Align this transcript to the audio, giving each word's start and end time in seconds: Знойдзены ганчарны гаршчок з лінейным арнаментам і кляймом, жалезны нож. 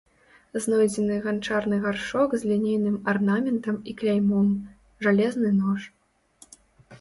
Знойдзены 0.63 1.17
ганчарны 1.25 1.77
гаршчок 1.83 2.33
з 2.43 2.49
лінейным 2.53 2.95
арнаментам 3.13 3.77
і 3.93 3.95
кляймом, 4.01 4.49
жалезны 5.07 5.49
нож. 5.61 5.81